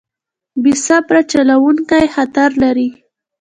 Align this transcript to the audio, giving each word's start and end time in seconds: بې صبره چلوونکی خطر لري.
بې 0.61 0.73
صبره 0.85 1.21
چلوونکی 1.31 2.05
خطر 2.15 2.49
لري. 2.63 2.89